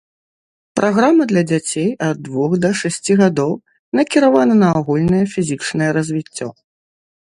Праграма 0.77 1.27
для 1.31 1.43
дзяцей 1.51 1.89
ад 2.07 2.17
двух 2.29 2.51
да 2.63 2.71
шасці 2.79 3.19
гадоў 3.21 3.51
накіравана 3.99 4.55
на 4.65 4.69
агульнае 4.81 5.21
фізічнае 5.35 5.89
развіццё. 5.99 6.47